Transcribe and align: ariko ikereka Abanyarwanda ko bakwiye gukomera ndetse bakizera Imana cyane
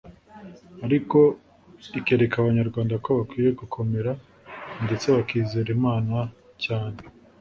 ariko 0.85 1.17
ikereka 1.99 2.35
Abanyarwanda 2.39 2.95
ko 3.03 3.09
bakwiye 3.19 3.49
gukomera 3.59 4.11
ndetse 4.85 5.05
bakizera 5.15 5.69
Imana 5.77 6.17
cyane 6.63 6.99